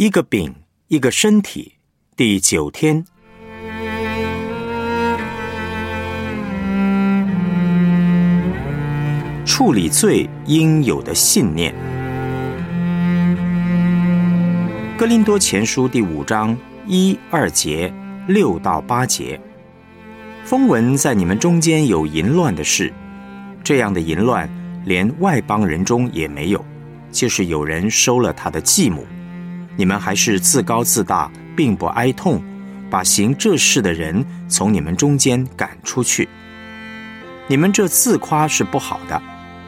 [0.00, 0.54] 一个饼，
[0.88, 1.74] 一个身体，
[2.16, 3.04] 第九天。
[9.44, 11.74] 处理罪应有的信念。
[14.96, 16.56] 哥林多前书第五章
[16.86, 17.92] 一二节
[18.26, 19.38] 六到八节，
[20.44, 22.90] 风闻在你们中间有淫乱的事，
[23.62, 24.48] 这样的淫乱
[24.86, 26.64] 连外邦人中也没有，
[27.12, 29.06] 就是有人收了他的继母。
[29.80, 32.42] 你们还是自高自大，并不哀痛，
[32.90, 36.28] 把行这事的人从你们中间赶出去。
[37.48, 39.22] 你们这自夸是不好的，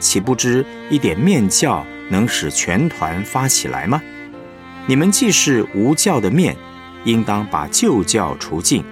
[0.00, 4.00] 岂不知一点面教能使全团发起来吗？
[4.86, 6.56] 你们既是无教的面，
[7.04, 8.82] 应当把旧教除尽，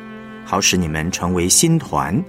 [0.45, 2.23] 好使你们成为新团。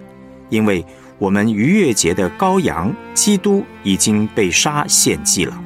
[0.48, 0.86] 因为
[1.17, 5.62] 我们逾越节的羔羊基督已经被杀献祭了，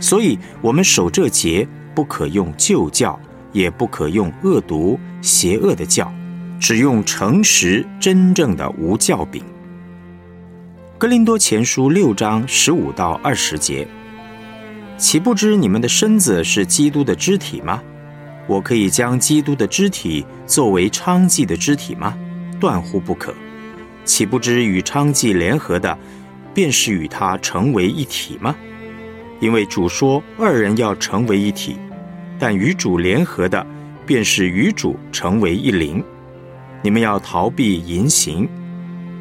[0.00, 1.64] 所以我们守这节。
[1.96, 3.18] 不可用旧教，
[3.52, 6.12] 也不可用恶毒邪恶的教，
[6.60, 9.42] 只用诚实真正的无教饼。
[10.98, 13.88] 格林多前书六章十五到二十节，
[14.98, 17.82] 岂不知你们的身子是基督的肢体吗？
[18.46, 22.14] 我可以将基督的肢体作为娼妓的肢体吗？
[22.60, 23.34] 断乎不可。
[24.04, 25.96] 岂不知与娼妓联合的，
[26.52, 28.54] 便是与他成为一体吗？
[29.40, 31.78] 因为主说二人要成为一体。
[32.38, 33.66] 但与主联合的，
[34.06, 36.02] 便是与主成为一灵。
[36.82, 38.48] 你们要逃避淫行。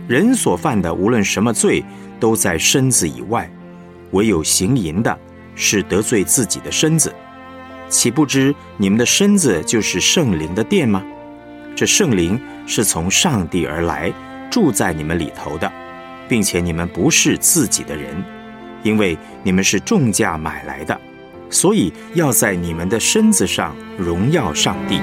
[0.07, 1.83] 人所犯的无论什么罪，
[2.19, 3.49] 都在身子以外；
[4.11, 5.17] 唯有行淫的，
[5.55, 7.13] 是得罪自己的身子。
[7.89, 11.03] 岂不知你们的身子就是圣灵的殿吗？
[11.75, 14.13] 这圣灵是从上帝而来，
[14.51, 15.71] 住在你们里头的，
[16.29, 18.23] 并且你们不是自己的人，
[18.83, 20.99] 因为你们是重价买来的。
[21.55, 24.99] 所以要在你们的身子上荣耀上帝。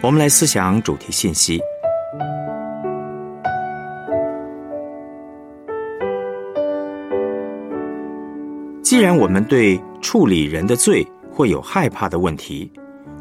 [0.00, 1.60] 我们来思想主题信息。
[8.82, 12.68] 既然我们对处理人的罪会有害怕的问题。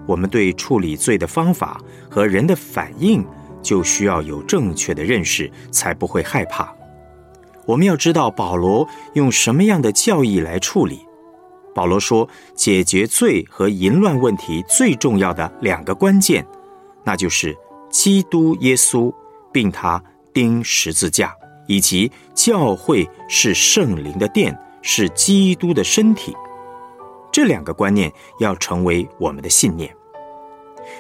[0.06, 1.80] 我们对处理罪的方法
[2.10, 3.26] 和人的反应，
[3.62, 6.74] 就需要有正确的认识，才不会害怕。
[7.66, 11.00] 我们要知道保罗用什么样的教义来处理。
[11.74, 16.46] 保罗说，解决罪和淫乱问题最重要的两个关键，
[17.04, 17.58] 那就是
[17.90, 19.14] 基督耶稣，
[19.52, 20.02] 并他
[20.32, 21.36] 钉十字架，
[21.68, 26.34] 以及教会是圣灵的殿，是基督的身体。
[27.36, 28.10] 这两个观念
[28.40, 29.94] 要成为我们的信念。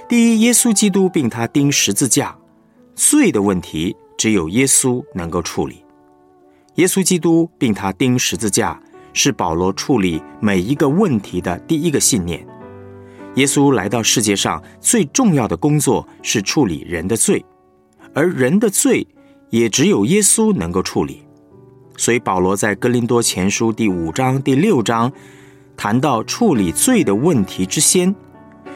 [0.10, 2.38] 第一，耶稣基督并他钉十字架，
[2.94, 5.86] 罪的问题只有耶稣能够处理。
[6.74, 8.78] 耶稣基督并他钉十字架
[9.14, 12.46] 是保罗处理每一个问题的第一个信念。
[13.36, 17.46] 耶稣来到世界上最重要的工作是处理人的罪，
[18.14, 19.08] 而人的罪
[19.52, 21.26] 也只有耶稣能够处理。
[21.96, 25.10] 所以保罗在哥林多前书第五章第六章。
[25.78, 28.14] 谈到处理罪的问题之先，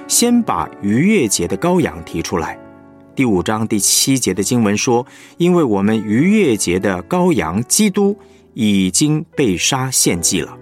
[0.08, 2.60] 先把逾越节的羔羊提出来。
[3.16, 5.06] 第五章第七节的经文说
[5.38, 8.18] ：“因为我们逾越节的羔羊基督
[8.54, 10.58] 已经被杀献祭了，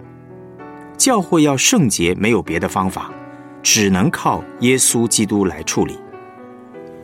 [0.98, 3.12] 教会要圣洁，没有别的方法，
[3.62, 5.98] 只能靠耶稣基督来处理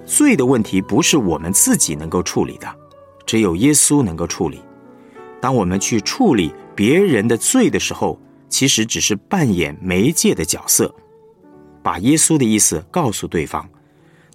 [0.05, 0.81] 罪的问题。
[0.81, 2.67] 不是我们自己能够处理的，
[3.25, 4.59] 只有耶稣能够处理。
[5.39, 8.19] 当我们去处理别人的罪的时候，
[8.53, 10.93] 其实只是扮演媒介的角色，
[11.81, 13.67] 把耶稣的意思告诉对方。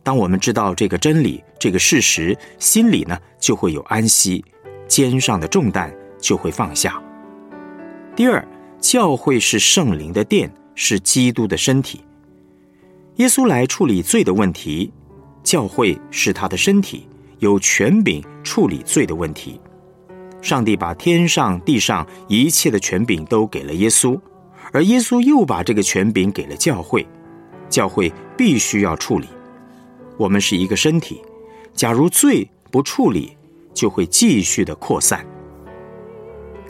[0.03, 4.45] 当我们知道这个真理、这个事实，心里呢就会有安息，
[4.89, 7.01] 肩上的重担就会放下。
[8.17, 8.45] 第二，
[8.81, 12.01] 教会是圣灵的殿，是基督的身体。
[13.19, 14.93] 耶稣来处理罪的问题，
[15.45, 17.07] 教会是他的身体，
[17.39, 19.61] 有权柄处理罪的问题。
[20.41, 24.19] 上帝把天上地上一切的权柄都给了耶稣，
[24.73, 27.07] 而耶稣又把这个权柄给了教会，
[27.69, 29.27] 教会必须要处理。
[30.17, 31.21] 我们是一个身体，
[31.75, 33.37] 假如罪不处理，
[33.75, 35.25] 就会继续的扩散。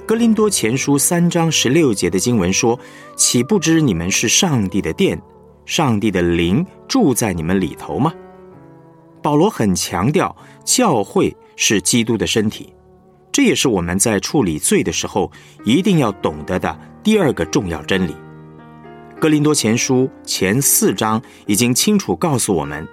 [0.07, 2.79] 格林多前书三章十六节的经文说
[3.15, 5.21] ：“岂不知你们是上帝的殿，
[5.67, 8.13] 上帝的灵住在你们里头吗？”
[9.23, 10.35] 保罗很强调，
[10.65, 12.73] 教会是基督的身体。
[13.31, 15.31] 这也是我们在处理罪的时候
[15.65, 18.15] 一定要懂得的第二个重要真理。
[19.21, 22.87] 哥林多前书前四章已经清楚告诉我们，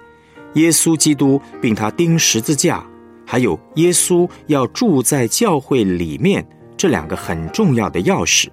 [0.54, 2.84] 耶稣基督并他钉十字架，
[3.24, 6.46] 还有耶稣要住在教会里面
[6.76, 8.48] 这两个很重要的钥匙，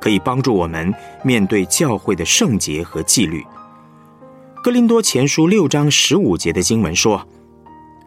[0.00, 0.92] 可以帮助我们
[1.24, 3.44] 面对教会的圣洁和纪律。
[4.62, 7.24] 哥林多前书六章十五节的经文说：“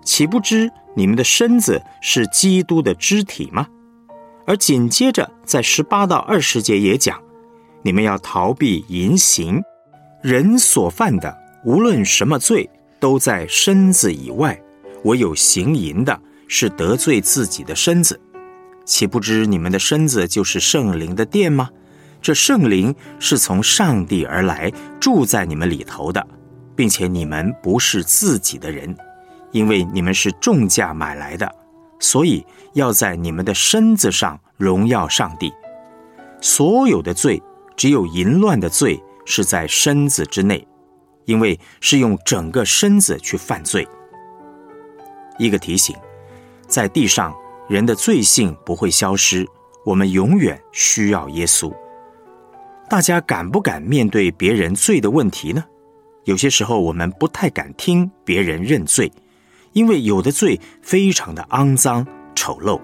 [0.03, 3.67] 岂不知你们的身子是基督的肢体吗？”
[4.45, 7.21] 而紧接着在十八到二十节也讲
[7.83, 9.61] ：“你们要逃避淫行，
[10.21, 12.69] 人所犯的无论什么罪。”
[13.01, 14.61] 都在身子以外，
[15.05, 16.19] 唯有行淫的
[16.49, 18.19] 是得罪自己的身子，
[18.83, 21.69] 岂不知你们的身子就是圣灵的殿吗？
[22.21, 24.69] 这圣灵是从上帝而来，
[24.99, 26.27] 住在你们里头的，
[26.75, 28.93] 并且你们不是自己的人，
[29.51, 31.53] 因为你们是重价买来的，
[31.99, 35.53] 所以要在你们的身子上荣耀上帝。
[36.41, 37.41] 所有的罪，
[37.75, 40.65] 只有淫乱的罪是在身子之内。
[41.25, 43.87] 因为是用整个身子去犯罪。
[45.37, 45.95] 一个提醒，
[46.67, 47.31] 在地上
[47.67, 49.47] 人的罪性不会消失，
[49.85, 51.71] 我们永远需要耶稣。
[52.89, 55.63] 大家敢不敢面对别人罪的问题呢？
[56.23, 59.11] 有些时候我们不太敢听别人认罪，
[59.73, 62.05] 因为有的罪非常的肮脏
[62.35, 62.79] 丑陋。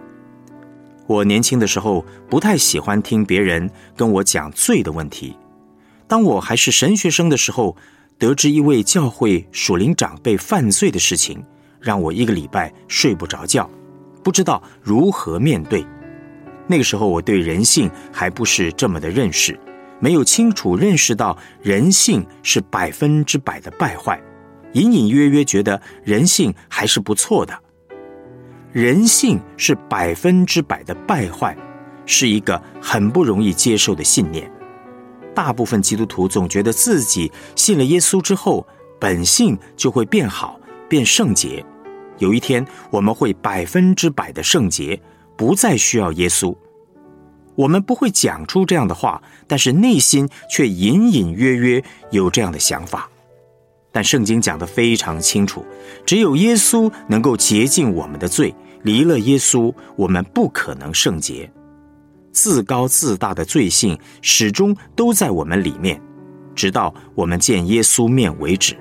[1.07, 5.37] 我年轻的时候不太喜欢听别人跟我讲罪的问题。
[6.07, 7.75] 当我还是神学生的时候。
[8.17, 11.43] 得知一位教会属灵长辈犯罪的事情，
[11.81, 13.69] 让我一个礼拜睡不着觉，
[14.23, 15.85] 不知道如何面对。
[16.65, 19.59] 那个时候我对人性还不是这么的认识，
[19.99, 24.17] 没有清楚认识到人性是百分之百的败坏，
[24.75, 27.57] 隐隐约约觉得人性还是不错的。
[28.73, 31.57] 人性是百分之百的败坏，
[32.05, 34.51] 是一个很不容易接受的信念。
[35.33, 38.67] 大部分基督徒总觉得自己信了耶稣之后，
[38.99, 41.65] 本性就会变好、变圣洁。
[42.17, 45.01] 有一天，我们会百分之百的圣洁，
[45.37, 46.53] 不再需要耶稣。
[47.55, 51.81] 我们不会讲出这样的话，但是内心却隐隐约约
[52.11, 53.09] 有这样的想法。
[53.95, 55.65] 但圣经讲得非常清楚，
[56.05, 58.53] 只有耶稣能够洁净我们的罪，
[58.83, 61.49] 离了耶稣，我们不可能圣洁。
[62.33, 65.97] 自高自大的罪性始终都在我们里面，
[66.53, 68.75] 直到我们见耶稣面为止。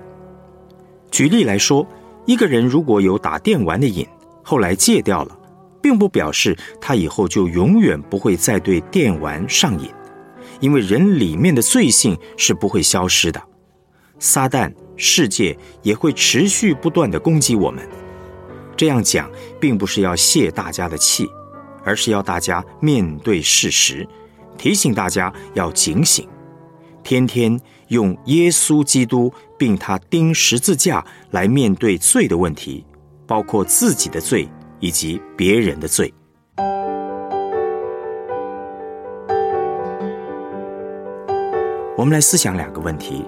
[1.13, 1.87] 举例来说，
[2.27, 4.05] 一个人如果有打电玩的瘾，
[4.43, 5.39] 后来戒掉了，
[5.81, 9.89] 并不表示他以后就永远不会再对电玩上瘾，
[10.59, 13.41] 因为人里面的罪性是不会消失的。
[14.19, 17.87] 撒旦、世界也会持续不断的攻击我们。
[18.77, 19.31] 这样讲，
[19.61, 21.29] 并不是要泄大家的气。
[21.87, 24.09] 而是要大家面对事实，
[24.57, 26.27] 提醒大家要警醒，
[27.03, 32.87] 天天用耶稣基督并他钉十字架来面对罪的问题，
[33.27, 34.49] 包括自己的罪
[34.81, 36.11] 以及别人的罪。
[41.99, 43.27] 我们来思想两个问题：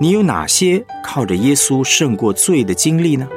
[0.00, 3.28] 你有哪些靠着耶稣胜过罪的经历呢？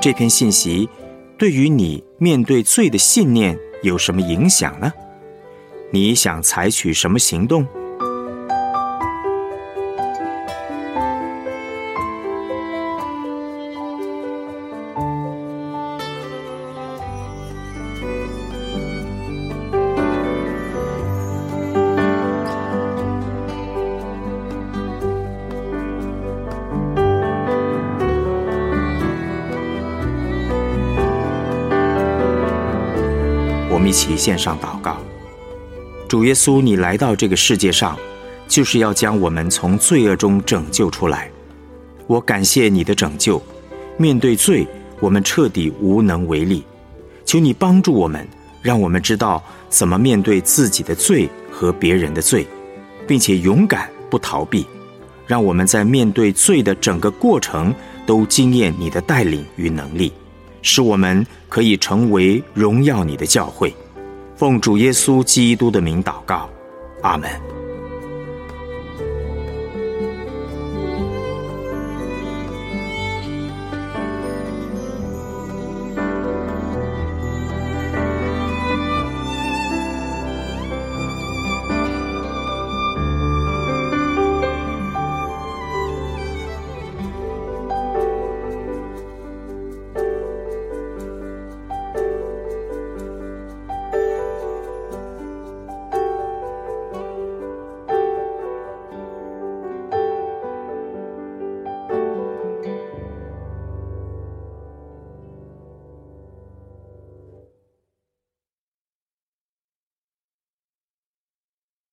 [0.00, 0.88] 这篇信息
[1.36, 4.92] 对于你面对罪的信念有什么影响呢？
[5.90, 7.66] 你想采取什么行动？
[33.74, 34.98] 我们一起献上祷告，
[36.06, 37.98] 主耶稣，你来到这个世界上，
[38.46, 41.28] 就是要将我们从罪恶中拯救出来。
[42.06, 43.42] 我感谢你的拯救。
[43.96, 44.64] 面对罪，
[45.00, 46.62] 我们彻底无能为力。
[47.24, 48.24] 求你帮助我们，
[48.62, 52.46] 让我们知道怎么面对自己的罪和别人的罪，
[53.08, 54.64] 并且勇敢不逃避。
[55.26, 57.74] 让我们在面对罪的整个过程
[58.06, 60.12] 都惊艳你的带领与能力。
[60.64, 63.72] 使我们可以成为荣耀你的教会，
[64.34, 66.48] 奉主耶稣基督的名祷告，
[67.02, 67.53] 阿门。